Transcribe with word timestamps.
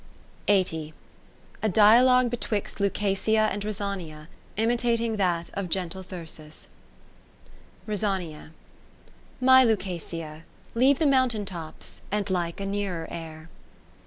A 0.47 0.63
Dialosfue 1.61 2.31
betwixt 2.31 2.79
Lucasia 2.79 3.49
and 3.51 3.63
Rosania, 3.63 4.29
imitating 4.57 5.17
that 5.17 5.51
of 5.53 5.69
gentle 5.69 6.01
Thyrsis 6.03 6.69
^ 7.47 7.49
Ros. 7.87 8.49
My 9.39 9.63
Lucasia, 9.63 10.41
leave 10.73 10.97
the 10.97 11.05
moun 11.05 11.29
tain 11.29 11.45
tops. 11.45 12.01
And 12.11 12.27
like 12.31 12.59
a 12.59 12.65
nearer 12.65 13.07
air. 13.11 13.47